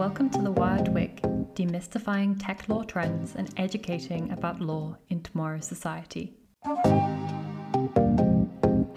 [0.00, 1.20] welcome to the Wired Wig,
[1.52, 6.32] demystifying tech law trends and educating about law in tomorrow's society.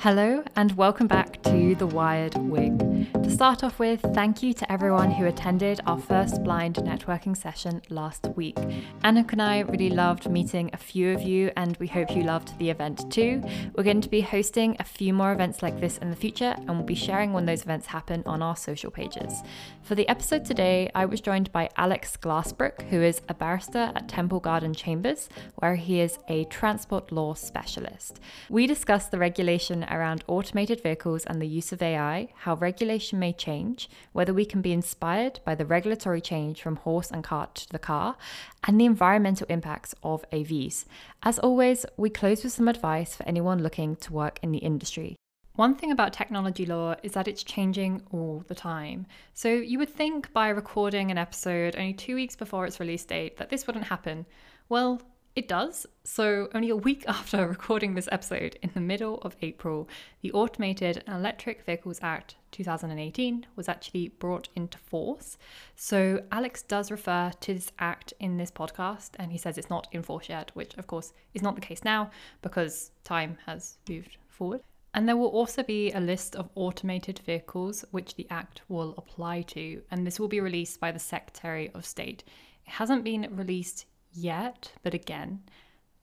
[0.04, 2.78] Hello, and welcome back to The Wired Wig.
[3.24, 7.82] To start off with, thank you to everyone who attended our first blind networking session
[7.90, 8.58] last week.
[9.06, 12.60] Anouk and I really loved meeting a few of you, and we hope you loved
[12.60, 13.42] the event too.
[13.76, 16.72] We're going to be hosting a few more events like this in the future, and
[16.72, 19.42] we'll be sharing when those events happen on our social pages.
[19.84, 24.10] For the episode today, I was joined by Alex Glassbrook, who is a barrister at
[24.10, 25.30] Temple Garden Chambers,
[25.60, 28.20] where he is a transport law specialist.
[28.50, 33.32] We discussed the regulation around automated vehicles and the use of AI, how regulation may
[33.32, 37.70] change, whether we can be inspired by the regulatory change from horse and cart to
[37.70, 38.18] the car,
[38.66, 40.86] and the environmental impacts of AVs.
[41.24, 45.16] As always, we close with some advice for anyone looking to work in the industry.
[45.56, 49.06] One thing about technology law is that it's changing all the time.
[49.36, 53.38] So you would think by recording an episode only two weeks before its release date
[53.38, 54.26] that this wouldn't happen.
[54.68, 55.00] Well,
[55.36, 55.88] it does.
[56.04, 59.90] So, only a week after recording this episode, in the middle of April,
[60.22, 65.38] the Automated Electric Vehicles Act 2018 was actually brought into force.
[65.76, 69.88] So, Alex does refer to this act in this podcast, and he says it's not
[69.92, 72.12] in force yet, which of course is not the case now
[72.42, 74.62] because time has moved forward.
[74.94, 79.42] And there will also be a list of automated vehicles which the Act will apply
[79.42, 82.24] to, and this will be released by the Secretary of State.
[82.68, 85.42] It hasn't been released yet, but again,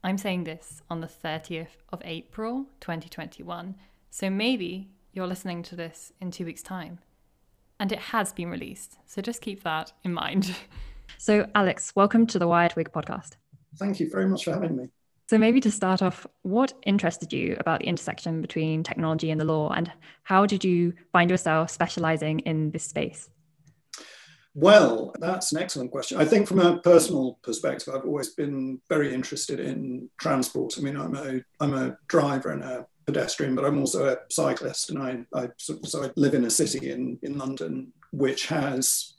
[0.03, 3.75] I'm saying this on the 30th of April 2021.
[4.11, 6.99] So maybe you're listening to this in two weeks' time.
[7.79, 8.99] And it has been released.
[9.07, 10.55] So just keep that in mind.
[11.19, 13.33] So, Alex, welcome to the Wired Wig podcast.
[13.77, 14.89] Thank you very much for having me.
[15.29, 19.45] So, maybe to start off, what interested you about the intersection between technology and the
[19.45, 23.29] law, and how did you find yourself specializing in this space?
[24.55, 26.19] Well, that's an excellent question.
[26.19, 30.75] I think from a personal perspective, I've always been very interested in transport.
[30.77, 34.91] I mean, I'm a I'm a driver and a pedestrian, but I'm also a cyclist,
[34.91, 39.15] and I, I so I live in a city in in London which has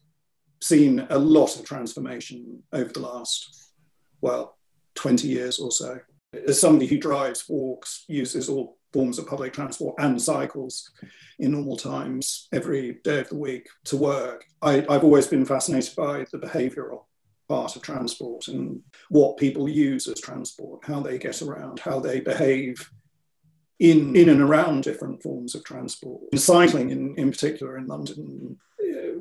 [0.62, 3.72] seen a lot of transformation over the last
[4.22, 4.58] well
[4.96, 6.00] 20 years or so.
[6.48, 10.92] As somebody who drives, walks, uses all forms of public transport and cycles
[11.40, 14.46] in normal times every day of the week to work.
[14.62, 17.06] I, have always been fascinated by the behavioral
[17.48, 22.20] part of transport and what people use as transport, how they get around, how they
[22.20, 22.90] behave
[23.80, 26.22] in, in and around different forms of transport.
[26.38, 28.58] Cycling, in, in particular, in London,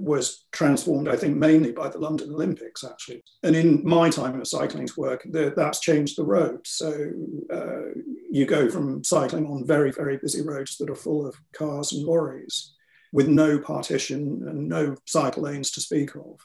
[0.00, 3.22] was transformed, I think, mainly by the London Olympics, actually.
[3.42, 6.60] And in my time of cycling's work, the, that's changed the road.
[6.66, 7.10] So
[7.52, 8.00] uh,
[8.30, 12.04] you go from cycling on very, very busy roads that are full of cars and
[12.04, 12.74] lorries
[13.12, 16.40] with no partition and no cycle lanes to speak of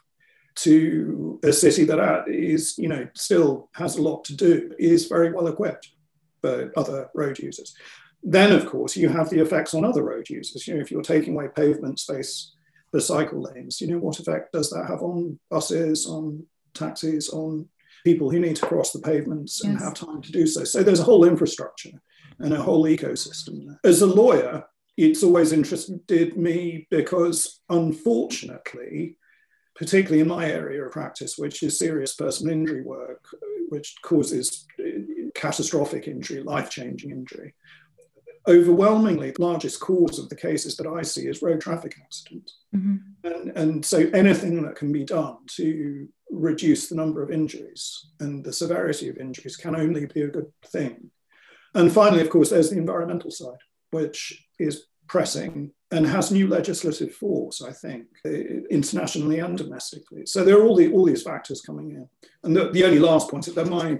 [0.55, 5.31] to a city that is, you know, still has a lot to do, is very
[5.31, 5.89] well equipped
[6.41, 7.75] for other road users.
[8.23, 10.67] Then, of course, you have the effects on other road users.
[10.67, 12.54] You know, if you're taking away pavement space
[12.95, 13.81] the cycle lanes.
[13.81, 17.67] You know, what effect does that have on buses, on taxis, on
[18.05, 19.83] people who need to cross the pavements and yes.
[19.83, 20.63] have time to do so?
[20.63, 21.91] So there's a whole infrastructure
[22.39, 23.75] and a whole ecosystem.
[23.83, 24.63] As a lawyer,
[24.95, 29.17] it's always interested me because unfortunately,
[29.75, 33.25] particularly in my area of practice, which is serious personal injury work,
[33.67, 34.65] which causes
[35.33, 37.53] catastrophic injury, life changing injury,
[38.47, 42.57] overwhelmingly the largest cause of the cases that I see is road traffic accidents.
[42.75, 42.95] Mm-hmm.
[43.23, 48.43] And, and so anything that can be done to reduce the number of injuries and
[48.43, 51.11] the severity of injuries can only be a good thing.
[51.73, 53.59] And finally, of course, there's the environmental side,
[53.91, 58.07] which is pressing and has new legislative force, I think,
[58.69, 60.25] internationally and domestically.
[60.25, 62.09] So there are all, the, all these factors coming in.
[62.43, 63.99] And the, the only last point is that my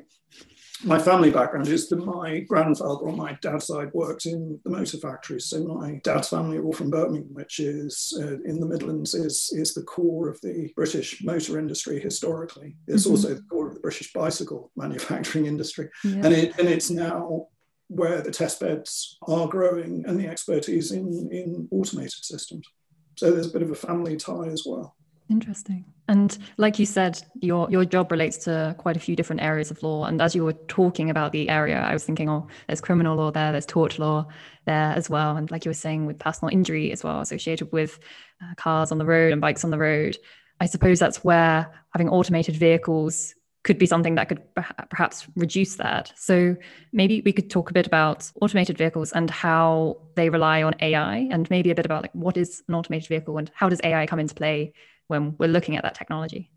[0.83, 4.97] my family background is that my grandfather on my dad's side worked in the motor
[4.97, 5.45] factories.
[5.45, 9.51] So my dad's family are all from Birmingham, which is uh, in the Midlands, is,
[9.53, 12.75] is the core of the British motor industry historically.
[12.87, 13.11] It's mm-hmm.
[13.11, 15.89] also the core of the British bicycle manufacturing industry.
[16.03, 16.21] Yeah.
[16.23, 17.47] And, it, and it's now
[17.87, 22.67] where the test beds are growing and the expertise in, in automated systems.
[23.15, 24.95] So there's a bit of a family tie as well.
[25.29, 25.85] Interesting.
[26.07, 29.81] And like you said, your your job relates to quite a few different areas of
[29.81, 30.05] law.
[30.05, 33.31] And as you were talking about the area, I was thinking, oh, there's criminal law
[33.31, 34.27] there, there's tort law
[34.65, 35.35] there as well.
[35.35, 37.97] And like you were saying, with personal injury as well, associated with
[38.43, 40.17] uh, cars on the road and bikes on the road.
[40.61, 43.33] I suppose that's where having automated vehicles
[43.63, 44.43] could be something that could
[44.91, 46.13] perhaps reduce that.
[46.15, 46.55] So
[46.93, 51.27] maybe we could talk a bit about automated vehicles and how they rely on AI,
[51.31, 54.05] and maybe a bit about like what is an automated vehicle and how does AI
[54.05, 54.71] come into play
[55.07, 56.51] when we're looking at that technology.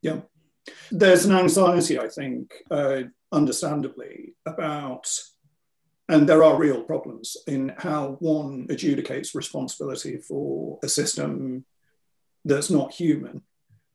[0.00, 0.20] Yeah.
[0.90, 3.02] There's an anxiety, I think, uh,
[3.32, 5.08] understandably, about,
[6.08, 11.64] and there are real problems in how one adjudicates responsibility for a system
[12.44, 13.42] that's not human,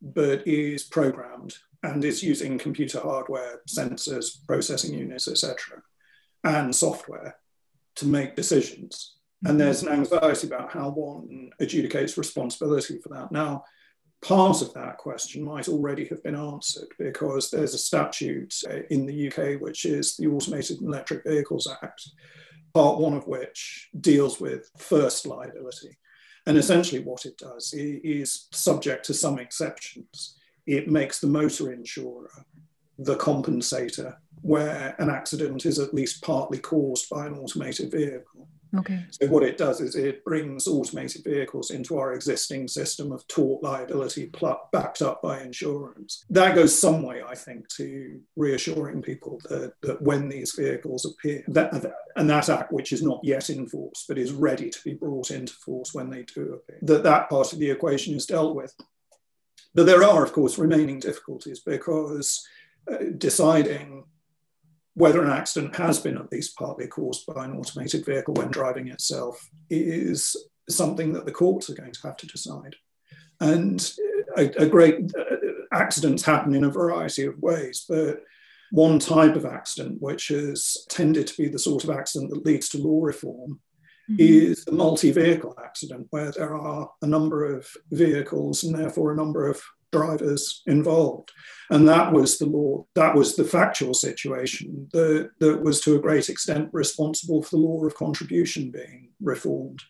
[0.01, 5.81] but is programmed and is using computer hardware, sensors, processing units, etc.,
[6.43, 7.38] and software
[7.95, 9.15] to make decisions.
[9.43, 9.57] And mm-hmm.
[9.59, 13.31] there's an anxiety about how one adjudicates responsibility for that.
[13.31, 13.63] Now,
[14.21, 19.05] part of that question might already have been answered because there's a statute uh, in
[19.05, 22.09] the UK, which is the Automated Electric Vehicles Act,
[22.73, 25.97] part one of which deals with first liability.
[26.45, 30.37] And essentially, what it does is subject to some exceptions.
[30.65, 32.31] It makes the motor insurer
[32.99, 38.47] the compensator where an accident is at least partly caused by an automated vehicle.
[38.75, 39.05] Okay.
[39.11, 43.63] So what it does is it brings automated vehicles into our existing system of tort
[43.63, 46.25] liability pl- backed up by insurance.
[46.29, 51.43] That goes some way, I think, to reassuring people that, that when these vehicles appear,
[51.47, 51.73] that,
[52.15, 55.31] and that act, which is not yet in force but is ready to be brought
[55.31, 58.73] into force when they do appear, that that part of the equation is dealt with.
[59.73, 62.45] But there are, of course, remaining difficulties because
[62.91, 64.05] uh, deciding
[64.97, 68.88] whether an accident has been at least partly caused by an automated vehicle when driving
[68.88, 70.35] itself is
[70.67, 72.75] something that the courts are going to have to decide.
[73.39, 73.79] And
[74.35, 75.35] a, a great uh,
[75.71, 78.23] accidents happen in a variety of ways, but
[78.71, 82.67] one type of accident, which has tended to be the sort of accident that leads
[82.69, 83.59] to law reform,
[84.09, 84.15] mm-hmm.
[84.17, 89.15] is a multi vehicle accident where there are a number of vehicles and therefore a
[89.15, 89.61] number of
[89.92, 91.31] drivers involved.
[91.69, 96.00] And that was the law, that was the factual situation that, that was to a
[96.00, 99.81] great extent responsible for the law of contribution being reformed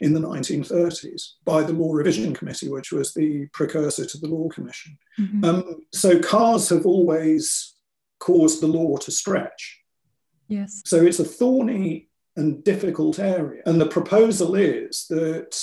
[0.00, 4.48] in the 1930s by the Law Revision Committee, which was the precursor to the Law
[4.48, 4.98] Commission.
[5.18, 5.44] Mm-hmm.
[5.44, 7.74] Um, so cars have always
[8.18, 9.80] caused the law to stretch.
[10.48, 10.82] Yes.
[10.84, 13.62] So it's a thorny and difficult area.
[13.64, 15.56] And the proposal is that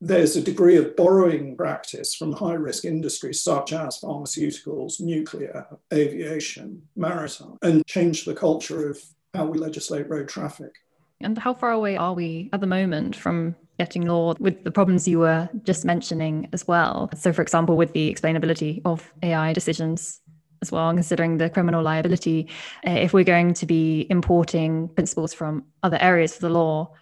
[0.00, 6.82] there's a degree of borrowing practice from high risk industries such as pharmaceuticals, nuclear, aviation,
[6.96, 9.02] maritime, and change the culture of
[9.34, 10.74] how we legislate road traffic.
[11.20, 15.08] And how far away are we at the moment from getting law with the problems
[15.08, 17.08] you were just mentioning as well?
[17.16, 20.20] So, for example, with the explainability of AI decisions
[20.60, 22.48] as well, considering the criminal liability,
[22.86, 26.92] uh, if we're going to be importing principles from other areas of the law,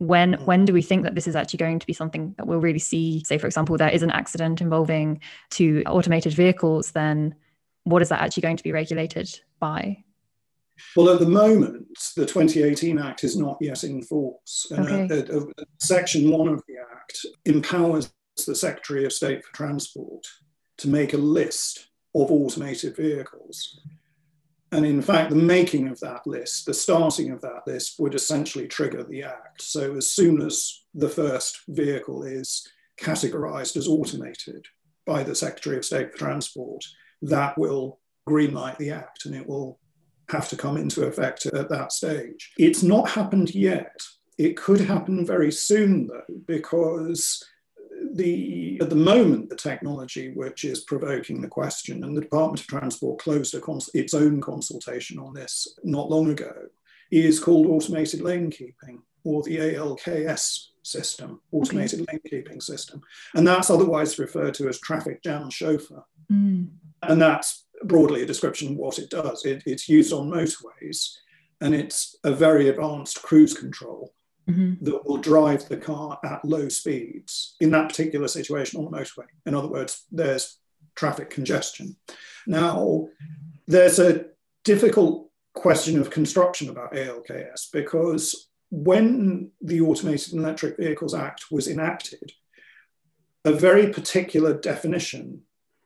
[0.00, 0.46] when mm.
[0.46, 2.78] when do we think that this is actually going to be something that we'll really
[2.78, 5.20] see say for example there is an accident involving
[5.50, 7.34] two automated vehicles then
[7.84, 10.02] what is that actually going to be regulated by
[10.96, 11.86] well, at the moment,
[12.16, 14.66] the 2018 Act is not yet in force.
[14.72, 15.08] Okay.
[15.10, 18.10] Uh, uh, uh, section 1 of the Act empowers
[18.46, 20.26] the Secretary of State for Transport
[20.78, 23.78] to make a list of automated vehicles.
[24.72, 28.68] And in fact, the making of that list, the starting of that list, would essentially
[28.68, 29.62] trigger the act.
[29.62, 32.66] So as soon as the first vehicle is
[33.00, 34.66] categorized as automated
[35.06, 36.84] by the Secretary of State for Transport,
[37.22, 39.80] that will greenlight the act and it will
[40.28, 42.52] have to come into effect at that stage.
[42.56, 44.00] It's not happened yet.
[44.38, 47.42] It could happen very soon, though, because
[48.14, 52.66] the at the moment the technology which is provoking the question, and the Department of
[52.66, 56.52] Transport closed cons- its own consultation on this not long ago,
[57.10, 62.12] is called automated lane keeping or the ALKS system, automated okay.
[62.12, 63.02] lane keeping system,
[63.34, 66.68] and that's otherwise referred to as traffic jam chauffeur, mm.
[67.02, 69.44] and that's broadly a description of what it does.
[69.44, 71.16] It, it's used on motorways,
[71.60, 74.12] and it's a very advanced cruise control
[74.50, 74.84] mm-hmm.
[74.84, 79.26] that will drive the car at low speeds in that particular situation on the motorway.
[79.46, 80.58] In other words, there's
[80.94, 81.96] traffic congestion.
[82.46, 83.08] Now,
[83.66, 84.26] there's a
[84.64, 92.32] difficult question of construction about ALKS because when the Automated Electric Vehicles Act was enacted,
[93.44, 95.42] a very particular definition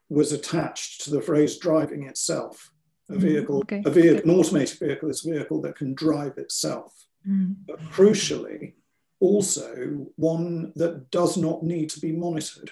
[0.09, 2.71] was attached to the phrase driving itself.
[3.09, 3.21] A mm-hmm.
[3.21, 3.83] vehicle, okay.
[3.85, 7.07] a vehicle, an automated vehicle is a vehicle that can drive itself.
[7.29, 7.57] Mm.
[7.67, 8.75] But crucially,
[9.21, 12.71] also one that does not need to be monitored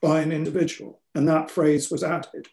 [0.00, 1.00] by an individual.
[1.14, 2.46] And that phrase was added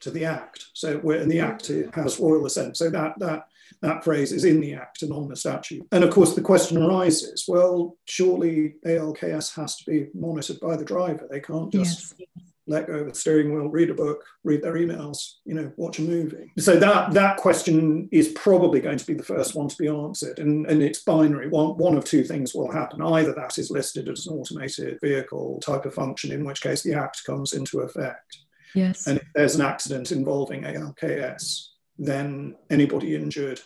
[0.00, 0.66] to the Act.
[0.74, 2.76] So where in the Act has royal assent.
[2.76, 3.46] So that that
[3.80, 5.86] that phrase is in the Act and on the statute.
[5.90, 10.84] And of course, the question arises: Well, surely ALKS has to be monitored by the
[10.84, 11.26] driver.
[11.30, 12.51] They can't just yes.
[12.66, 15.98] Let go of the steering wheel, read a book, read their emails, you know, watch
[15.98, 16.52] a movie.
[16.58, 20.38] So that that question is probably going to be the first one to be answered.
[20.38, 21.48] And, and it's binary.
[21.48, 23.02] One, one of two things will happen.
[23.02, 26.94] Either that is listed as an automated vehicle type of function, in which case the
[26.94, 28.38] act comes into effect.
[28.74, 29.06] Yes.
[29.06, 33.60] And if there's an accident involving ALKS, then anybody injured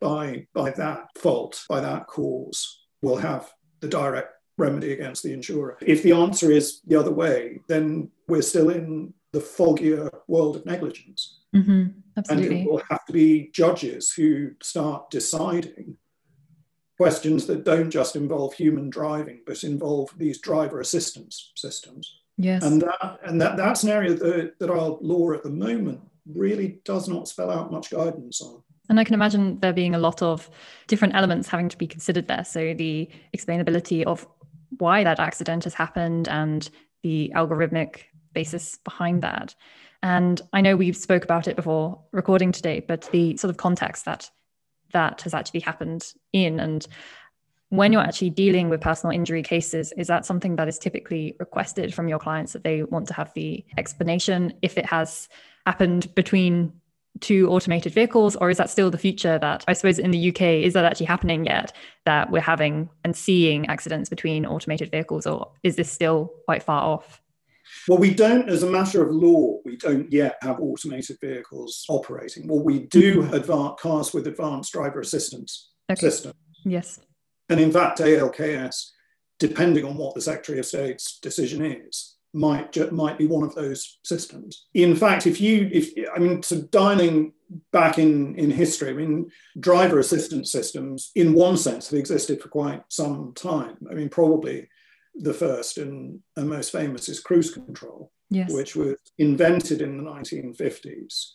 [0.00, 5.78] by by that fault, by that cause, will have the direct remedy against the insurer.
[5.80, 10.66] If the answer is the other way, then we're still in the foggier world of
[10.66, 11.40] negligence.
[11.54, 11.86] Mm-hmm.
[12.16, 12.46] Absolutely.
[12.46, 15.96] And it will have to be judges who start deciding
[16.96, 22.18] questions that don't just involve human driving, but involve these driver assistance systems.
[22.36, 22.64] Yes.
[22.64, 26.80] And that and that, that's an area that, that our law at the moment really
[26.84, 28.62] does not spell out much guidance on.
[28.88, 30.48] And I can imagine there being a lot of
[30.86, 32.44] different elements having to be considered there.
[32.44, 34.26] So the explainability of
[34.78, 36.68] why that accident has happened and
[37.02, 39.54] the algorithmic basis behind that.
[40.02, 44.04] And I know we spoke about it before recording today, but the sort of context
[44.04, 44.30] that
[44.92, 46.86] that has actually happened in and
[47.70, 51.92] when you're actually dealing with personal injury cases, is that something that is typically requested
[51.92, 55.28] from your clients that they want to have the explanation if it has
[55.66, 56.72] happened between
[57.20, 60.40] two automated vehicles or is that still the future that i suppose in the uk
[60.40, 61.72] is that actually happening yet
[62.04, 66.82] that we're having and seeing accidents between automated vehicles or is this still quite far
[66.82, 67.20] off
[67.88, 72.46] well we don't as a matter of law we don't yet have automated vehicles operating
[72.46, 73.34] well we do mm-hmm.
[73.34, 76.00] advance cars with advanced driver assistance okay.
[76.00, 76.32] system
[76.64, 77.00] yes
[77.48, 78.90] and in fact alks
[79.38, 83.98] depending on what the secretary of state's decision is might might be one of those
[84.04, 84.66] systems.
[84.74, 87.32] In fact, if you if I mean, so dialing
[87.72, 92.48] back in in history, I mean, driver assistance systems, in one sense, have existed for
[92.48, 93.76] quite some time.
[93.90, 94.68] I mean, probably
[95.14, 98.52] the first and, and most famous is cruise control, yes.
[98.52, 101.32] which was invented in the 1950s,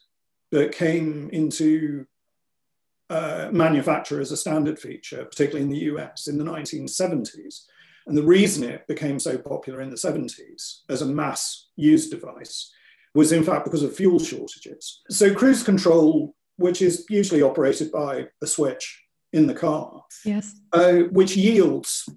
[0.52, 2.06] but came into
[3.10, 7.66] uh, manufacture as a standard feature, particularly in the US in the 1970s.
[8.08, 12.72] And the reason it became so popular in the 70s as a mass used device
[13.14, 15.02] was, in fact, because of fuel shortages.
[15.10, 20.56] So, cruise control, which is usually operated by a switch in the car, yes.
[20.72, 22.08] Uh, which yields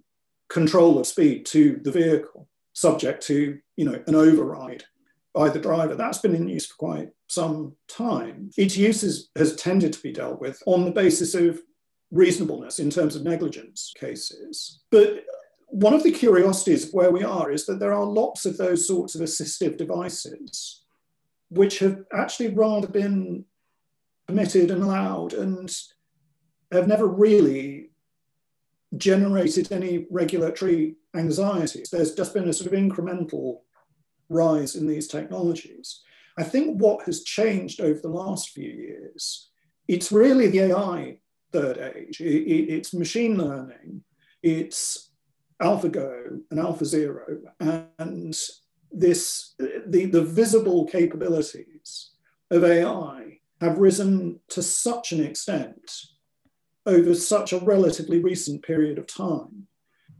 [0.48, 4.84] control of speed to the vehicle, subject to you know an override
[5.34, 5.94] by the driver.
[5.94, 8.50] That's been in use for quite some time.
[8.56, 11.60] Its use is, has tended to be dealt with on the basis of
[12.10, 14.82] reasonableness in terms of negligence cases.
[14.90, 15.24] But
[15.76, 18.86] one of the curiosities of where we are is that there are lots of those
[18.86, 20.84] sorts of assistive devices
[21.50, 23.44] which have actually rather been
[24.26, 25.70] permitted and allowed and
[26.72, 27.90] have never really
[28.96, 31.90] generated any regulatory anxieties.
[31.90, 33.60] There's just been a sort of incremental
[34.30, 36.00] rise in these technologies.
[36.38, 39.50] I think what has changed over the last few years,
[39.88, 41.18] it's really the AI
[41.52, 42.18] third age.
[42.22, 44.04] It, it, it's machine learning,
[44.42, 45.10] it's
[45.62, 47.40] AlphaGo and AlphaZero,
[47.98, 48.36] and
[48.92, 52.10] this the, the visible capabilities
[52.50, 55.90] of AI have risen to such an extent
[56.84, 59.66] over such a relatively recent period of time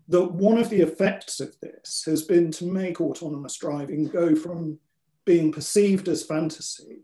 [0.09, 4.78] that one of the effects of this has been to make autonomous driving go from
[5.25, 7.02] being perceived as fantasy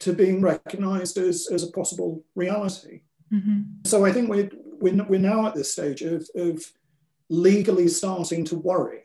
[0.00, 3.02] to being recognized as, as a possible reality.
[3.32, 3.62] Mm-hmm.
[3.84, 6.62] So I think we're, we're, we're now at this stage of, of
[7.28, 9.02] legally starting to worry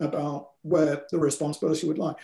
[0.00, 2.14] about where the responsibility would lie.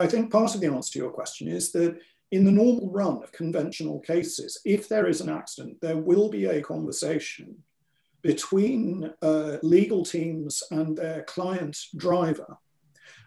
[0.00, 1.98] I think part of the answer to your question is that
[2.30, 6.46] in the normal run of conventional cases, if there is an accident, there will be
[6.46, 7.62] a conversation
[8.22, 12.58] between uh, legal teams and their client driver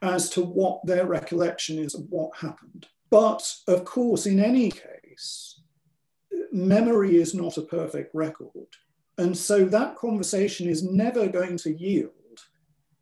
[0.02, 2.88] as to what their recollection is of what happened.
[3.10, 5.62] But of course, in any case,
[6.52, 8.68] memory is not a perfect record.
[9.22, 12.10] And so that conversation is never going to yield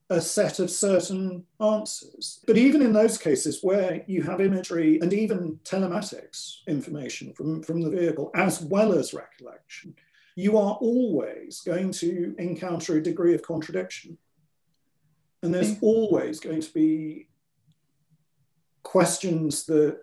[0.09, 2.43] a set of certain answers.
[2.45, 7.79] But even in those cases where you have imagery and even telematics information from, from
[7.81, 9.95] the vehicle, as well as recollection,
[10.35, 14.17] you are always going to encounter a degree of contradiction.
[15.41, 15.83] And there's mm.
[15.83, 17.29] always going to be
[18.83, 19.99] questions that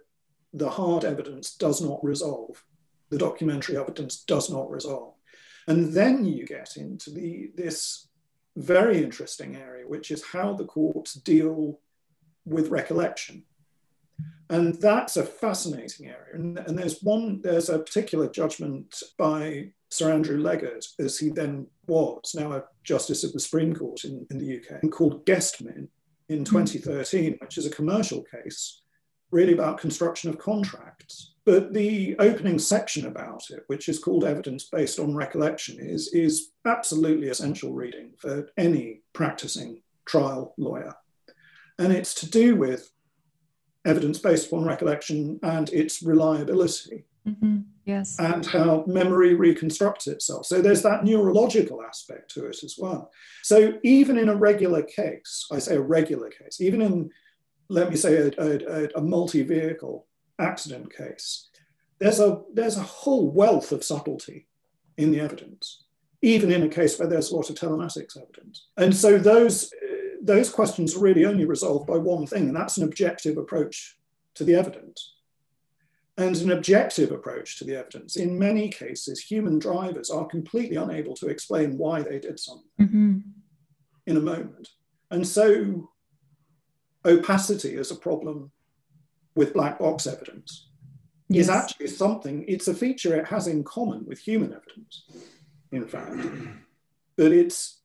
[0.54, 2.64] the hard evidence does not resolve,
[3.11, 5.15] the documentary evidence does not resolve.
[5.66, 8.08] And then you get into the, this
[8.56, 11.80] very interesting area, which is how the courts deal
[12.44, 13.44] with recollection.
[14.49, 16.35] And that's a fascinating area.
[16.35, 21.66] And, and, there's one, there's a particular judgment by Sir Andrew Leggatt, as he then
[21.88, 25.88] was, now a justice of the Supreme Court in, in the UK, called Gestmin,
[26.28, 26.44] in hmm.
[26.44, 28.82] 2013, which is a commercial case,
[29.30, 31.35] really about construction of contracts.
[31.46, 36.50] But the opening section about it, which is called Evidence Based on Recollection, is, is
[36.66, 40.92] absolutely essential reading for any practicing trial lawyer.
[41.78, 42.90] And it's to do with
[43.84, 47.04] evidence based upon recollection and its reliability.
[47.26, 47.58] Mm-hmm.
[47.84, 48.18] Yes.
[48.18, 50.46] And how memory reconstructs itself.
[50.46, 53.12] So there's that neurological aspect to it as well.
[53.44, 57.10] So even in a regular case, I say a regular case, even in,
[57.68, 61.48] let me say, a, a, a multi vehicle accident case,
[61.98, 64.46] there's a, there's a whole wealth of subtlety
[64.96, 65.84] in the evidence,
[66.22, 68.66] even in a case where there's a lot of telematics evidence.
[68.76, 69.72] And so those,
[70.22, 73.96] those questions are really only resolved by one thing, and that's an objective approach
[74.34, 75.14] to the evidence.
[76.18, 78.16] And an objective approach to the evidence.
[78.16, 83.18] In many cases, human drivers are completely unable to explain why they did something mm-hmm.
[84.06, 84.70] in a moment.
[85.10, 85.90] And so
[87.04, 88.50] opacity is a problem
[89.36, 90.68] with black box evidence.
[91.28, 91.44] Yes.
[91.44, 95.04] Is actually something, it's a feature it has in common with human evidence,
[95.72, 96.16] in fact.
[97.16, 97.80] But it's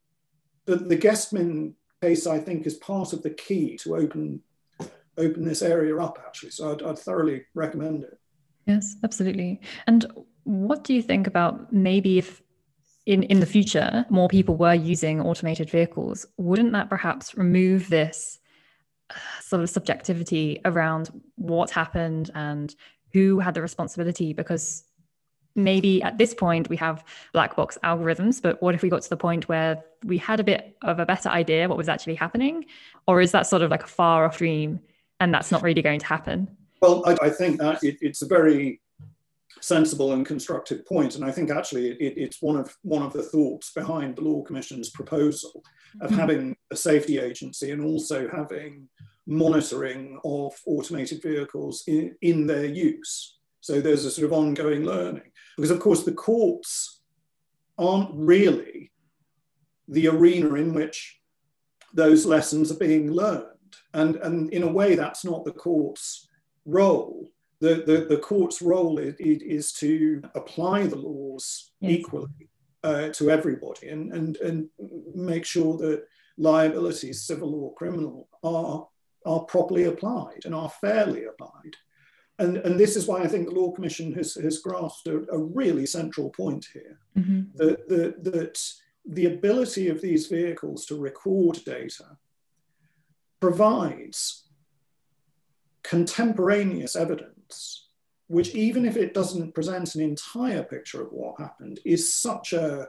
[0.65, 4.41] but the Gestmin case, I think, is part of the key to open
[5.17, 6.19] open this area up.
[6.25, 8.17] Actually, so I'd, I'd thoroughly recommend it.
[8.67, 9.59] Yes, absolutely.
[9.87, 10.05] And
[10.43, 12.41] what do you think about maybe if
[13.07, 18.39] in, in the future more people were using automated vehicles, wouldn't that perhaps remove this
[19.41, 22.75] sort of subjectivity around what happened and
[23.13, 24.33] who had the responsibility?
[24.33, 24.83] Because
[25.55, 27.03] maybe at this point we have
[27.33, 30.43] black box algorithms, but what if we got to the point where we had a
[30.43, 32.65] bit of a better idea what was actually happening?
[33.07, 34.79] Or is that sort of like a far off dream
[35.19, 36.47] and that's not really going to happen?
[36.81, 38.81] Well, I, I think that it, it's a very
[39.59, 43.23] sensible and constructive point, and I think actually it, it's one of one of the
[43.23, 45.63] thoughts behind the Law Commission's proposal
[46.01, 46.19] of mm-hmm.
[46.19, 48.87] having a safety agency and also having
[49.27, 53.37] monitoring of automated vehicles in, in their use.
[53.61, 55.31] So there's a sort of ongoing learning.
[55.55, 57.01] Because, of course, the courts
[57.77, 58.91] aren't really
[59.87, 61.19] the arena in which
[61.93, 63.45] those lessons are being learned.
[63.93, 66.27] And, and in a way, that's not the court's
[66.65, 67.30] role.
[67.61, 71.91] The, the, the court's role is, is to apply the laws yes.
[71.91, 72.49] equally
[72.83, 74.67] uh, to everybody and, and, and
[75.13, 76.03] make sure that
[76.37, 78.87] liabilities, civil or criminal, are,
[79.25, 81.75] are properly applied and are fairly applied.
[82.39, 85.37] And, and this is why I think the Law Commission has, has grasped a, a
[85.37, 87.41] really central point here mm-hmm.
[87.55, 88.73] that, that, that
[89.05, 92.17] the ability of these vehicles to record data
[93.39, 94.47] provides
[95.83, 97.40] contemporaneous evidence,
[98.27, 102.87] which, even if it doesn't present an entire picture of what happened, is such a,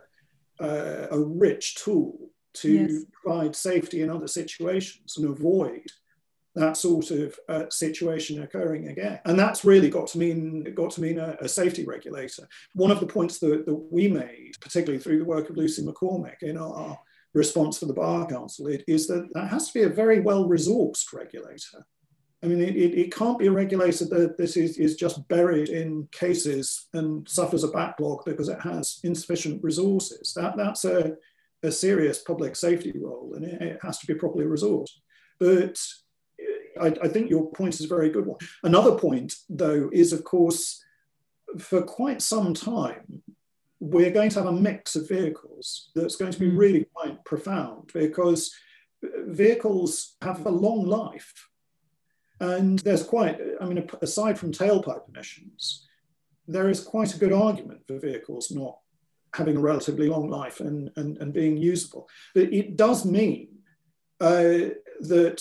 [0.60, 3.04] a, a rich tool to yes.
[3.12, 5.86] provide safety in other situations and avoid
[6.54, 9.18] that sort of uh, situation occurring again.
[9.24, 12.46] And that's really got to mean got to mean a, a, safety regulator.
[12.74, 16.42] One of the points that, that we made, particularly through the work of Lucy McCormick
[16.42, 16.98] in our
[17.32, 20.46] response for the Bar Council, it, is that that has to be a very well
[20.46, 21.86] resourced regulator.
[22.42, 26.88] I mean, it, it, can't be regulated that this is, is just buried in cases
[26.92, 30.32] and suffers a backlog because it has insufficient resources.
[30.34, 31.14] That, that's a,
[31.62, 34.90] a serious public safety role and it, it has to be properly resourced.
[35.38, 35.80] But
[36.80, 38.38] I, I think your point is a very good one.
[38.64, 40.82] Another point, though, is of course,
[41.58, 43.22] for quite some time,
[43.78, 46.56] we're going to have a mix of vehicles that's going to be hmm.
[46.56, 48.54] really quite profound because
[49.26, 51.48] vehicles have a long life.
[52.42, 55.86] And there's quite, I mean, aside from tailpipe emissions,
[56.48, 58.78] there is quite a good argument for vehicles not
[59.32, 62.08] having a relatively long life and, and, and being usable.
[62.34, 63.48] But it does mean
[64.20, 65.40] uh, that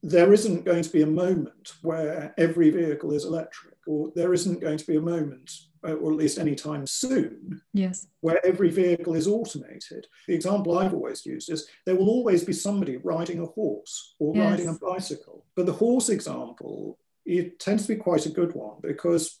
[0.00, 4.60] there isn't going to be a moment where every vehicle is electric, or there isn't
[4.60, 5.50] going to be a moment,
[5.82, 10.06] or at least any time soon, yes, where every vehicle is automated.
[10.26, 14.34] The example I've always used is there will always be somebody riding a horse or
[14.34, 14.50] yes.
[14.50, 15.44] riding a bicycle.
[15.56, 19.40] But the horse example, it tends to be quite a good one because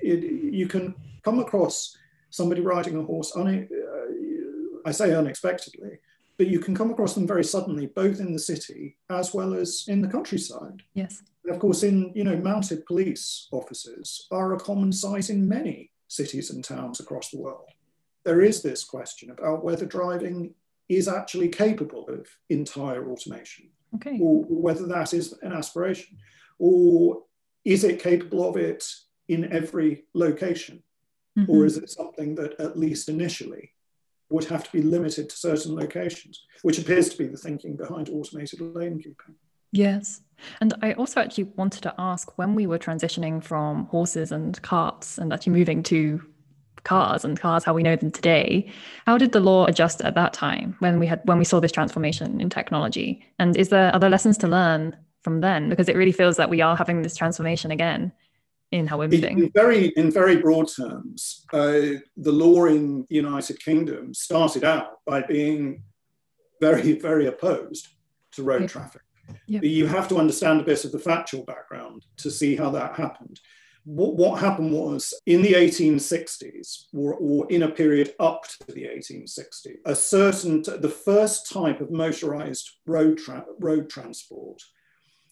[0.00, 1.96] it, you can come across
[2.30, 5.98] somebody riding a horse, une- uh, I say unexpectedly,
[6.36, 9.84] but you can come across them very suddenly, both in the city as well as
[9.88, 10.82] in the countryside.
[10.94, 11.22] Yes.
[11.48, 16.50] of course, in you know, mounted police officers are a common sight in many cities
[16.50, 17.68] and towns across the world.
[18.24, 20.54] There is this question about whether driving
[20.88, 24.18] is actually capable of entire automation, okay.
[24.20, 26.18] or whether that is an aspiration,
[26.58, 27.22] or
[27.64, 28.86] is it capable of it
[29.28, 30.82] in every location,
[31.38, 31.50] mm-hmm.
[31.50, 33.72] or is it something that at least initially
[34.30, 38.08] would have to be limited to certain locations, which appears to be the thinking behind
[38.08, 39.34] automated lane keeping.
[39.72, 40.20] Yes.
[40.60, 45.18] And I also actually wanted to ask when we were transitioning from horses and carts
[45.18, 46.22] and actually moving to
[46.84, 48.70] cars and cars how we know them today
[49.06, 51.72] how did the law adjust at that time when we had when we saw this
[51.72, 56.12] transformation in technology and is there other lessons to learn from then because it really
[56.12, 58.12] feels that we are having this transformation again
[58.74, 59.08] in how we're.
[59.12, 65.04] In very, in very broad terms, uh, the law in the United Kingdom started out
[65.06, 65.82] by being
[66.60, 67.88] very, very opposed
[68.32, 69.02] to road traffic.
[69.46, 73.40] You have to understand a bit of the factual background to see how that happened.
[73.84, 78.84] What, what happened was in the 1860s, or, or, in a period up to the
[78.84, 84.62] 1860s, a certain the first type of motorized road tra- road transport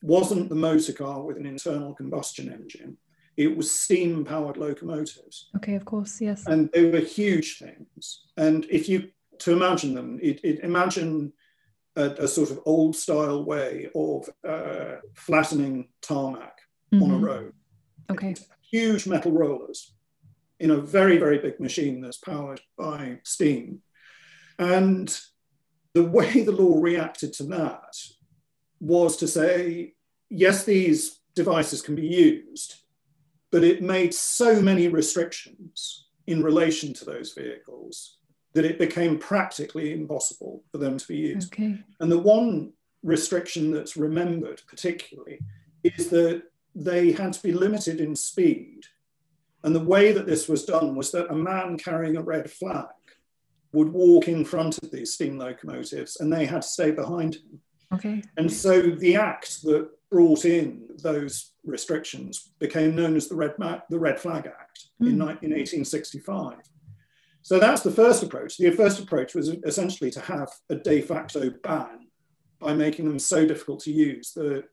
[0.03, 2.99] wasn't the motor car with an internal combustion engine.
[3.37, 5.51] It was steam powered locomotives.
[5.57, 6.47] Okay, of course, yes.
[6.47, 8.25] And they were huge things.
[8.37, 11.33] And if you, to imagine them, it, it imagine
[11.97, 16.59] a, a, sort of old style way of uh, flattening tarmac
[16.93, 17.03] mm-hmm.
[17.03, 17.25] on a mm-hmm.
[17.25, 17.53] road.
[18.11, 18.35] Okay.
[18.71, 19.95] Huge metal rollers
[20.61, 23.81] in a very, very big machine that's powered by steam.
[24.59, 25.15] And
[25.95, 27.97] the way the law reacted to that
[28.81, 29.95] was to say,
[30.31, 32.75] yes, these devices can be used,
[33.53, 38.17] but it made so many restrictions in relation to those vehicles
[38.55, 41.53] that it became practically impossible for them to be used.
[41.53, 41.79] Okay.
[42.01, 45.39] And the one restriction that's remembered particularly
[45.85, 46.43] is that
[46.75, 48.85] they had to be limited in speed.
[49.65, 52.87] And the way that this was done was that a man carrying a red flag
[53.73, 57.61] would walk in front of these steam locomotives and they had to stay behind him.
[57.93, 58.23] Okay.
[58.37, 63.81] And so the act that brought in those restrictions became known as the Red, Ma-
[63.89, 65.07] the Red Flag Act mm.
[65.07, 66.59] in, in 1865.
[67.41, 68.59] So that's the first approach.
[68.59, 72.07] The first approach was essentially to have a de facto ban
[72.61, 74.65] by making them so difficult to use that,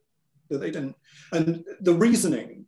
[0.49, 0.95] that they didn't.
[1.31, 2.65] And the reasoning,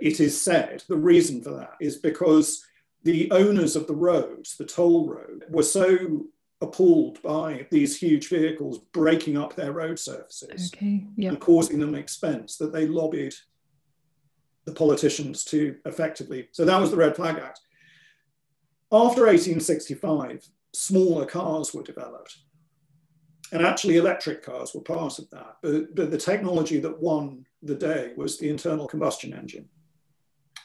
[0.00, 2.64] it is said, the reason for that is because
[3.04, 6.26] the owners of the roads, the toll road, were so
[6.60, 11.04] appalled by these huge vehicles breaking up their road surfaces okay.
[11.16, 11.32] yep.
[11.32, 13.34] and causing them expense that they lobbied
[14.64, 16.48] the politicians to effectively.
[16.52, 17.60] So that was the Red Flag Act.
[18.90, 22.36] After 1865, smaller cars were developed.
[23.52, 25.56] And actually, electric cars were part of that.
[25.62, 29.68] But, but the technology that won the day was the internal combustion engine.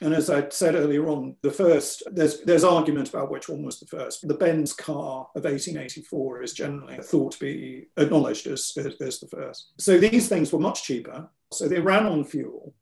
[0.04, 3.80] And as I said earlier on, the first, there's, there's argument about which one was
[3.80, 4.28] the first.
[4.28, 9.72] The Benz car of 1884 is generally thought to be acknowledged as, as, the first.
[9.80, 11.30] So these things were much cheaper.
[11.54, 12.74] So they ran on fuel.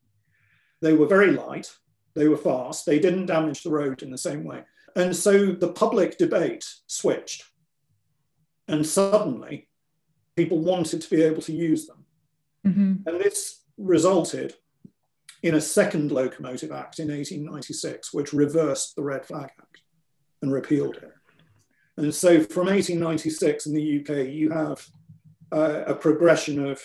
[0.81, 1.71] They were very light.
[2.15, 2.87] They were fast.
[2.87, 4.63] They didn't damage the road in the same way.
[4.95, 7.43] And so the public debate switched.
[8.67, 9.69] And suddenly,
[10.35, 12.03] people wanted to be able to use them.
[12.65, 13.07] Mm-hmm.
[13.07, 14.55] And this resulted
[15.43, 19.81] in a second Locomotive Act in 1896, which reversed the Red Flag Act
[20.41, 21.13] and repealed it.
[21.97, 24.87] And so from 1896 in the UK, you have
[25.51, 26.81] uh, a progression of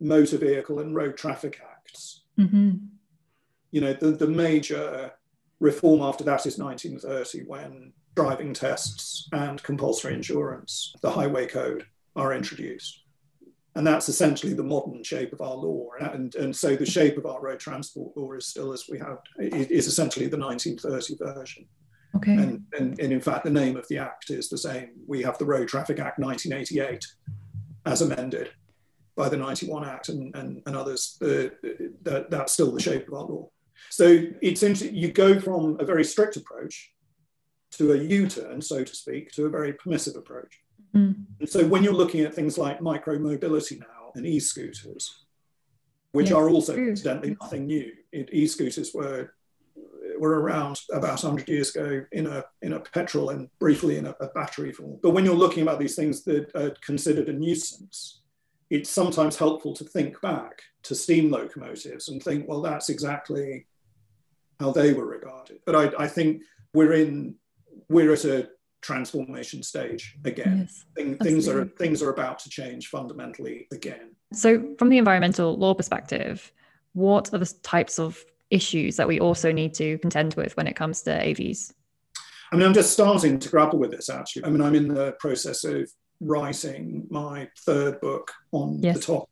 [0.00, 2.22] motor vehicle and road traffic acts.
[2.38, 2.72] Mm-hmm.
[3.70, 5.12] You know, the, the major
[5.60, 12.34] reform after that is 1930 when driving tests and compulsory insurance, the highway code, are
[12.34, 13.01] introduced.
[13.74, 15.88] And that's essentially the modern shape of our law.
[16.00, 19.18] And, and so the shape of our road transport law is still as we have,
[19.38, 21.66] is essentially the 1930 version.
[22.14, 22.32] Okay.
[22.32, 24.90] And, and, and in fact, the name of the act is the same.
[25.06, 27.06] We have the Road Traffic Act 1988
[27.86, 28.50] as amended
[29.16, 31.16] by the 91 Act and, and, and others.
[31.22, 31.48] Uh,
[32.02, 33.48] that, that's still the shape of our law.
[33.90, 36.92] So it's you go from a very strict approach
[37.72, 40.61] to a U-turn, so to speak, to a very permissive approach.
[40.94, 41.24] Mm.
[41.40, 45.24] And so when you're looking at things like micro mobility now and e-scooters,
[46.12, 49.32] which are also incidentally nothing new, e-scooters were
[50.18, 54.14] were around about 100 years ago in a in a petrol and briefly in a,
[54.20, 54.98] a battery form.
[55.02, 58.20] But when you're looking about these things that are considered a nuisance,
[58.70, 63.66] it's sometimes helpful to think back to steam locomotives and think, well, that's exactly
[64.60, 65.58] how they were regarded.
[65.66, 67.36] But I, I think we're in
[67.88, 68.48] we're at a
[68.82, 70.66] transformation stage again.
[70.68, 74.10] Yes, Thing, things are things are about to change fundamentally again.
[74.32, 76.52] So, from the environmental law perspective,
[76.92, 80.76] what are the types of issues that we also need to contend with when it
[80.76, 81.72] comes to AVs?
[82.52, 84.44] I mean, I'm just starting to grapple with this actually.
[84.44, 85.90] I mean, I'm in the process of
[86.20, 88.96] writing my third book on yes.
[88.96, 89.28] the topic.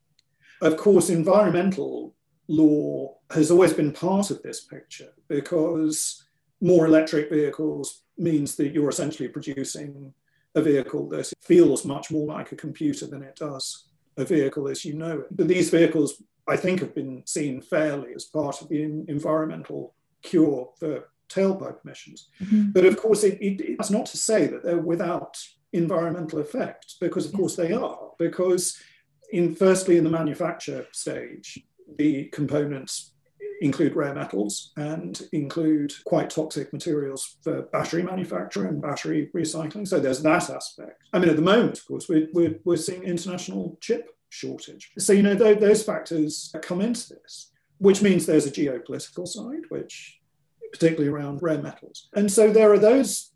[0.63, 2.15] Of course, environmental
[2.49, 6.25] law has always been part of this picture because
[6.61, 10.13] more electric vehicles means that you're essentially producing
[10.55, 14.85] a vehicle that feels much more like a computer than it does a vehicle as
[14.85, 15.37] you know it.
[15.37, 20.71] But these vehicles, I think, have been seen fairly as part of the environmental cure
[20.79, 22.29] for tailpipe emissions.
[22.43, 22.73] Mm-hmm.
[22.73, 25.39] But of course, it, it, it's not to say that they're without
[25.73, 28.11] environmental effects, because of course they are.
[28.19, 28.77] Because
[29.33, 31.65] in firstly, in the manufacture stage,
[31.97, 33.13] the components
[33.61, 39.87] include rare metals and include quite toxic materials for battery manufacture and battery recycling.
[39.87, 41.03] So there's that aspect.
[41.13, 44.93] I mean, at the moment, of course, we're, we're, we're seeing international chip shortage.
[44.99, 49.65] So, you know, th- those factors come into this, which means there's a geopolitical side,
[49.69, 50.19] which
[50.73, 52.09] particularly around rare metals.
[52.15, 53.33] And so there are those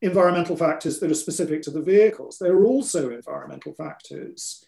[0.00, 2.38] environmental factors that are specific to the vehicles.
[2.38, 4.64] There are also environmental factors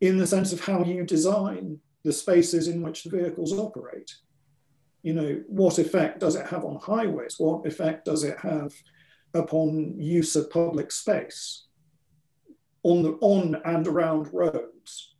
[0.00, 4.14] in the sense of how you design the spaces in which the vehicles operate.
[5.02, 7.36] You know, what effect does it have on highways?
[7.38, 8.72] What effect does it have
[9.34, 11.66] upon use of public space
[12.82, 15.14] on, the, on and around roads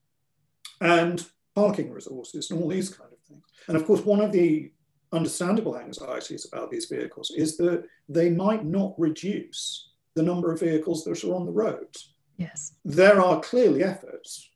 [0.81, 3.45] and parking resources and all these kind of things?
[3.67, 4.71] And of course, one of the
[5.13, 11.05] understandable anxieties about these vehicles is that they might not reduce the number of vehicles
[11.05, 12.15] that are on the roads.
[12.37, 12.75] Yes.
[12.85, 14.51] There are clearly efforts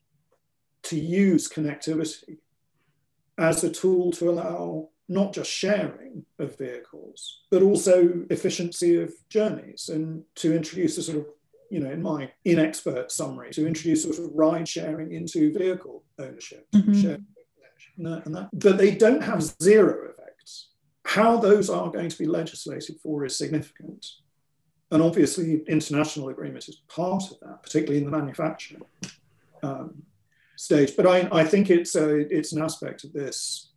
[0.88, 2.38] to use connectivity
[3.38, 9.88] as a tool to allow not just sharing of vehicles, but also efficiency of journeys
[9.88, 11.27] and to introduce a sort of,
[11.70, 16.66] you know, in my inexpert summary, to introduce sort of ride sharing into vehicle ownership.
[16.74, 17.22] Mm-hmm.
[18.01, 20.68] And that, but they don't have zero effects.
[21.05, 24.07] How those are going to be legislated for is significant.
[24.90, 28.83] And obviously, international agreement is part of that, particularly in the manufacturing.
[29.62, 30.03] Um,
[30.59, 30.97] stage.
[30.97, 33.71] But I, I think it's a, it's an aspect of this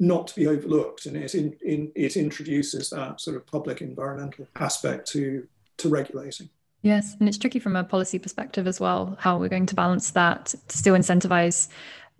[0.00, 4.48] not to be overlooked, and it in, in, it introduces that sort of public environmental
[4.56, 6.48] aspect to to regulating.
[6.82, 9.16] Yes, and it's tricky from a policy perspective as well.
[9.20, 11.68] How we're going to balance that to still incentivize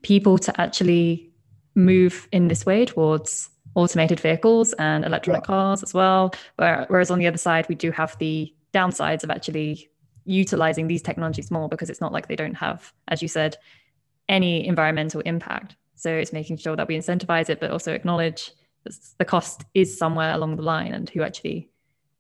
[0.03, 1.33] people to actually
[1.75, 5.47] move in this way towards automated vehicles and electronic yeah.
[5.47, 6.33] cars as well.
[6.57, 9.91] Whereas on the other side, we do have the downsides of actually
[10.25, 13.57] utilizing these technologies more because it's not like they don't have, as you said,
[14.29, 15.77] any environmental impact.
[15.95, 18.53] So it's making sure that we incentivize it, but also acknowledge
[18.85, 21.71] that the cost is somewhere along the line and who actually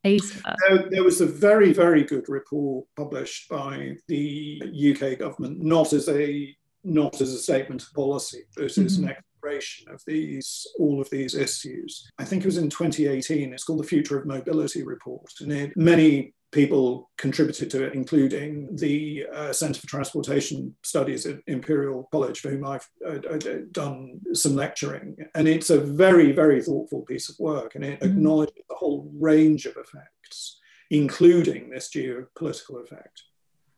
[0.02, 0.56] pays for that.
[0.68, 4.62] There, there was a very, very good report published by the
[4.96, 9.04] UK government, not as a not as a statement of policy, but as mm-hmm.
[9.04, 12.10] an exploration of these all of these issues.
[12.18, 13.52] I think it was in 2018.
[13.52, 18.76] It's called the Future of Mobility Report, and it, many people contributed to it, including
[18.76, 23.18] the uh, Centre for Transportation Studies at Imperial College, for whom I've uh,
[23.72, 25.16] done some lecturing.
[25.34, 28.10] And it's a very, very thoughtful piece of work, and it mm-hmm.
[28.10, 30.60] acknowledges a whole range of effects,
[30.90, 33.22] including this geopolitical effect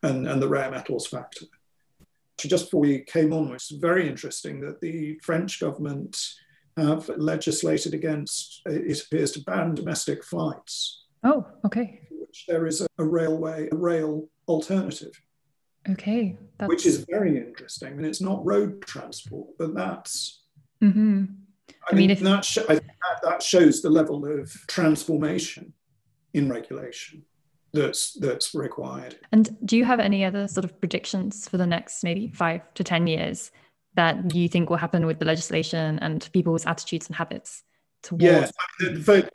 [0.03, 1.45] and, and the rare metals factor.
[2.37, 6.33] Just before we came on, it's very interesting that the French government
[6.75, 11.05] have legislated against, it appears to ban domestic flights.
[11.23, 12.01] Oh, okay
[12.35, 15.21] which there is a, a railway, a rail alternative.
[15.89, 16.37] Okay.
[16.57, 16.69] That's...
[16.69, 17.93] Which is very interesting.
[17.93, 20.43] And it's not road transport, but that's.
[20.83, 21.25] Mm-hmm.
[21.69, 22.19] I, I mean, if...
[22.19, 22.83] that, sh- that,
[23.23, 25.73] that shows the level of transformation
[26.33, 27.23] in regulation
[27.71, 29.17] that's that's required.
[29.31, 32.83] And do you have any other sort of predictions for the next maybe five to
[32.83, 33.51] ten years
[33.95, 37.63] that you think will happen with the legislation and people's attitudes and habits?
[38.05, 38.47] Towards yeah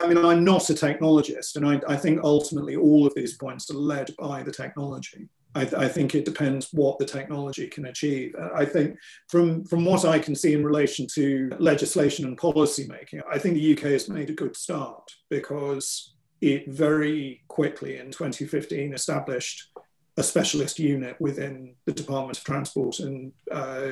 [0.01, 3.69] I mean i'm not a technologist and I, I, think ultimately all of these points
[3.69, 5.27] are led by the technology.
[5.53, 8.33] I, I, think it depends what the technology can achieve.
[8.55, 13.21] I think from from what i can see in relation to legislation and policy making
[13.29, 18.93] i think the uk has made a good start because it very quickly in 2015
[18.93, 19.71] established
[20.17, 23.87] a specialist unit within the Department of Transport and uh,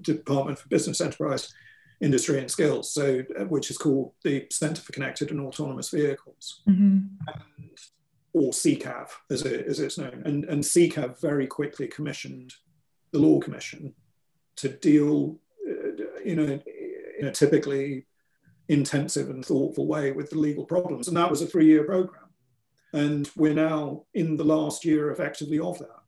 [0.00, 1.52] Department for Business Enterprise
[2.00, 6.62] industry and skills, so uh, which is called the Centre for Connected and Autonomous Vehicles,
[6.68, 6.98] mm-hmm.
[7.26, 7.70] and,
[8.32, 10.22] or CCAV as, it, as it's known.
[10.24, 12.54] And, and CCAV very quickly commissioned
[13.10, 13.94] the Law Commission
[14.56, 16.60] to deal, uh, you know,
[17.18, 18.06] in a typically
[18.68, 21.08] intensive and thoughtful way with the legal problems.
[21.08, 22.24] And that was a three-year program.
[22.92, 26.02] And we're now in the last year effectively of that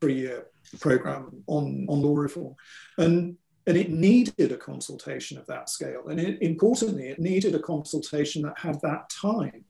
[0.00, 0.46] three-year
[0.80, 2.54] program on, on law reform.
[2.98, 6.08] And and it needed a consultation of that scale.
[6.08, 9.64] And it, importantly, it needed a consultation that had that time,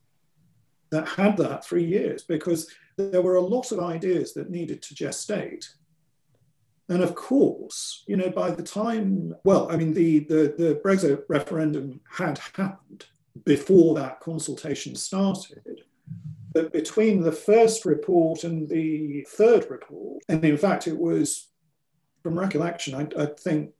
[0.90, 4.94] that had that three years, because there were a lot of ideas that needed to
[4.94, 5.66] gestate.
[6.88, 11.22] And of course, you know, by the time, well, I mean, the, the, the Brexit
[11.28, 13.06] referendum had happened
[13.44, 15.82] before that consultation started.
[16.52, 21.48] But between the first report and the third report, and in fact, it was
[22.22, 23.70] from recollection, I, I think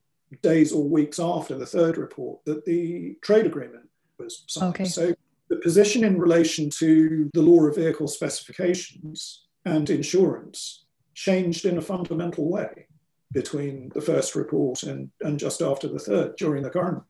[0.41, 4.75] days or weeks after the third report, that the trade agreement was signed.
[4.75, 4.85] Okay.
[4.85, 5.13] So
[5.49, 11.81] the position in relation to the law of vehicle specifications and insurance changed in a
[11.81, 12.87] fundamental way
[13.31, 17.03] between the first report and, and just after the third during the current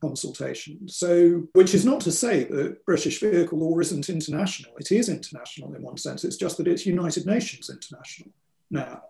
[0.00, 0.88] consultation.
[0.88, 4.72] So, which is not to say that British vehicle law isn't international.
[4.78, 6.24] It is international in one sense.
[6.24, 8.30] It's just that it's United Nations international
[8.70, 9.02] now.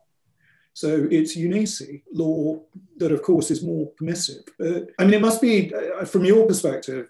[0.77, 2.61] So it's UNECE law
[2.99, 4.43] that, of course, is more permissive.
[4.59, 7.09] But I mean, it must be, uh, from your perspective,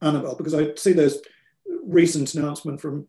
[0.00, 1.18] Annabelle, because I see there's
[1.82, 3.08] recent announcement from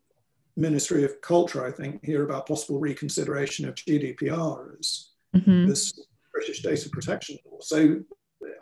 [0.57, 5.67] Ministry of Culture, I think, here about possible reconsideration of GDPR as mm-hmm.
[5.67, 5.93] this
[6.33, 7.59] British data protection law.
[7.61, 7.99] So,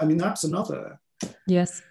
[0.02, 1.00] I mean, that's another
[1.48, 1.82] yes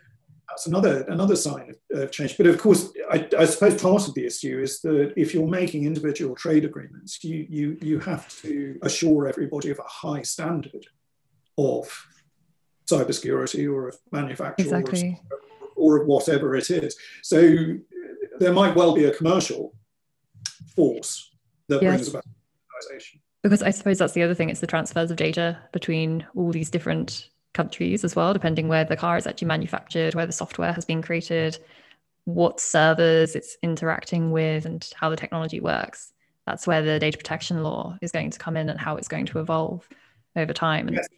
[0.48, 2.36] that's another another sign of, of change.
[2.36, 5.84] But of course, I, I, suppose part of the issue is that if you're making
[5.84, 10.86] individual trade agreements, you you you have to assure everybody of a high standard
[11.58, 12.06] of
[12.90, 15.20] cybersecurity or of manufacturing exactly.
[15.76, 16.96] or, or whatever it is.
[17.22, 19.74] So uh, there might well be a commercial
[20.74, 21.30] force
[21.68, 21.96] that yes.
[21.96, 22.24] brings about
[23.42, 24.50] because I suppose that's the other thing.
[24.50, 28.96] It's the transfers of data between all these different countries as well, depending where the
[28.96, 31.58] car is actually manufactured, where the software has been created,
[32.24, 36.12] what servers it's interacting with, and how the technology works.
[36.46, 39.26] That's where the data protection law is going to come in and how it's going
[39.26, 39.88] to evolve
[40.36, 40.88] over time.
[40.90, 41.08] Yes.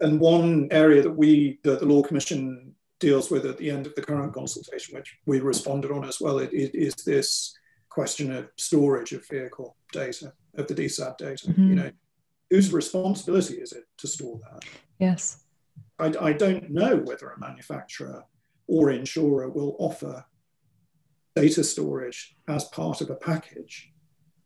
[0.00, 3.94] And one area that we, the, the Law Commission, deals with at the end of
[3.94, 7.56] the current consultation, which we responded on as well, it, it is this
[7.88, 11.48] question of storage of vehicle data, of the DSAD data.
[11.48, 11.68] Mm-hmm.
[11.68, 11.90] You know,
[12.50, 14.64] whose responsibility is it to store that?
[14.98, 15.44] Yes.
[15.98, 18.24] I, I don't know whether a manufacturer
[18.66, 20.24] or insurer will offer
[21.34, 23.92] data storage as part of a package.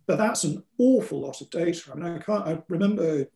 [0.07, 1.93] But that's an awful lot of data.
[1.93, 3.27] I mean, I can't, I remember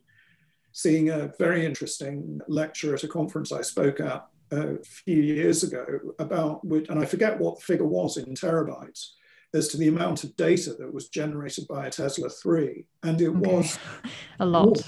[0.73, 5.87] seeing a very interesting lecture at a conference I spoke at a few years ago
[6.19, 9.11] about, and I forget what the figure was in terabytes,
[9.55, 12.85] as to the amount of data that was generated by a Tesla 3.
[13.05, 13.39] And it okay.
[13.39, 13.79] was
[14.41, 14.83] a lot.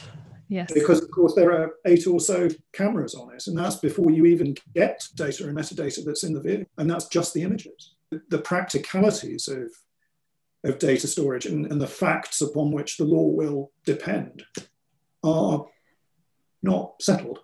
[0.49, 0.73] Yes.
[0.73, 4.27] Because, of course, there are eight or so cameras on it, and that's before you
[4.27, 7.95] even get data and metadata that's in the vehicle, and that's just the images.
[8.29, 9.73] The practicalities of,
[10.65, 14.45] of data storage and, and the facts upon which the law will depend
[15.25, 15.67] are
[16.63, 17.41] not settled.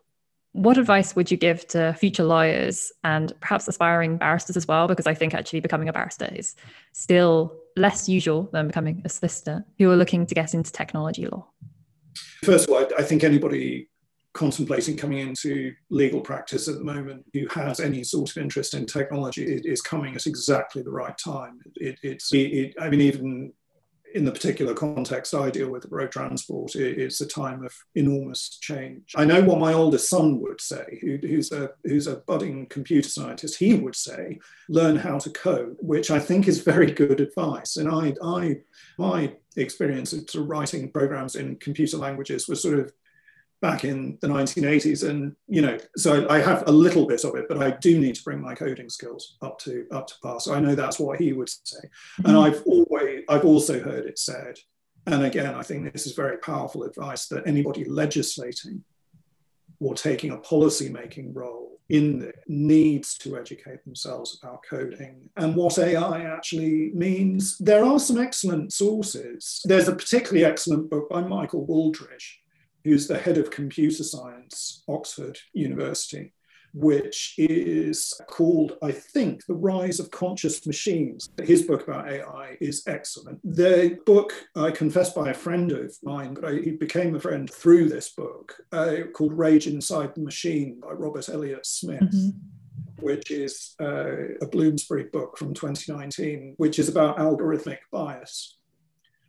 [0.52, 4.86] What advice would you give to future lawyers and perhaps aspiring barristers as well?
[4.86, 6.54] Because I think actually becoming a barrister is
[6.92, 11.46] still less usual than becoming a solicitor who are looking to get into technology law.
[12.44, 13.88] First of all, I, I think anybody
[14.34, 18.86] contemplating coming into legal practice at the moment who has any sort of interest in
[18.86, 21.60] technology is coming at exactly the right time.
[21.76, 23.52] It, it's, it, I mean, even
[24.14, 28.58] in the particular context I deal with, road transport, it, it's a time of enormous
[28.60, 29.12] change.
[29.16, 33.08] I know what my oldest son would say, who, who's, a, who's a budding computer
[33.08, 33.58] scientist.
[33.58, 37.76] He would say, learn how to code, which I think is very good advice.
[37.76, 38.60] And I, I
[38.98, 42.92] my experience of sort of writing programs in computer languages was sort of
[43.62, 47.46] back in the 1980s and you know so I, have a little bit of it
[47.48, 50.52] but i do need to bring my coding skills up to up to par so
[50.52, 52.26] i know that's what he would say mm-hmm.
[52.26, 54.58] and i've always i've also heard it said
[55.06, 58.82] and again i think this is very powerful advice that anybody legislating
[59.78, 65.78] or taking a policy making role in needs to educate themselves about coding and what
[65.78, 67.58] AI actually means.
[67.58, 69.60] There are some excellent sources.
[69.64, 72.41] There's a particularly excellent book by Michael Wooldridge,
[72.84, 76.32] who's the head of computer science, Oxford University,
[76.74, 81.28] which is called, I think, The Rise of Conscious Machines.
[81.42, 83.40] His book about AI is excellent.
[83.44, 87.50] The book, I confess by a friend of mine, but I, he became a friend
[87.50, 92.00] through this book, uh, called Rage Inside the Machine by Robert Elliott Smith.
[92.00, 92.30] Mm-hmm
[93.02, 98.58] which is uh, a Bloomsbury book from 2019, which is about algorithmic bias.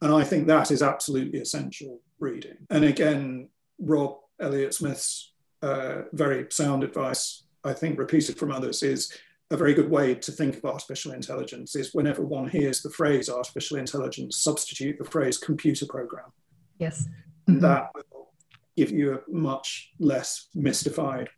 [0.02, 2.58] And I think that is absolutely essential reading.
[2.70, 9.12] And again, Rob Elliott Smith's uh, very sound advice, I think repeated from others, is
[9.52, 13.30] a very good way to think of artificial intelligence is whenever one hears the phrase
[13.30, 16.32] artificial intelligence, substitute the phrase computer program.
[16.80, 17.06] Yes.
[17.48, 17.60] Mm-hmm.
[17.60, 18.32] that will
[18.78, 21.30] give you a much less mystified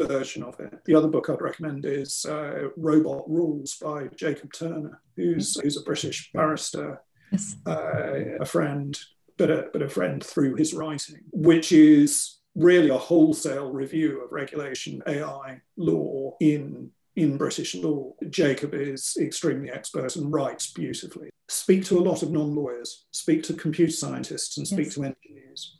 [0.00, 0.74] version of it.
[0.84, 5.82] The other book I'd recommend is uh, Robot Rules by Jacob Turner, who's, who's a
[5.82, 7.00] British barrister,
[7.30, 7.56] yes.
[7.64, 8.98] uh, a friend,
[9.36, 14.32] but a, but a friend through his writing, which is really a wholesale review of
[14.32, 18.12] regulation AI law in in British law.
[18.28, 21.30] Jacob is extremely expert and writes beautifully.
[21.48, 24.94] Speak to a lot of non lawyers, speak to computer scientists, and speak yes.
[24.94, 25.78] to engineers.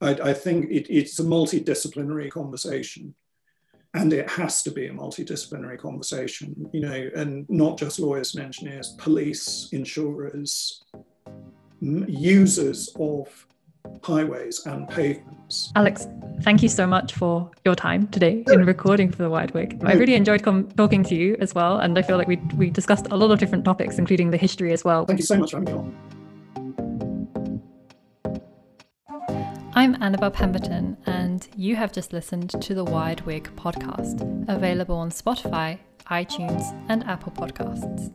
[0.00, 3.14] I, I think it, it's a multidisciplinary conversation.
[3.94, 8.42] And it has to be a multidisciplinary conversation, you know, and not just lawyers and
[8.42, 10.82] engineers, police, insurers,
[11.82, 13.46] users of
[14.02, 15.72] highways and pavements.
[15.74, 16.06] Alex,
[16.42, 19.80] thank you so much for your time today in recording for the Wired Wig.
[19.84, 22.70] I really enjoyed com- talking to you as well, and I feel like we we
[22.70, 25.04] discussed a lot of different topics, including the history as well.
[25.04, 26.12] Thank you so much for having me on.
[29.74, 35.10] I'm Annabelle Pemberton, and you have just listened to the Wired Wig podcast, available on
[35.10, 35.78] Spotify,
[36.10, 38.12] iTunes, and Apple Podcasts.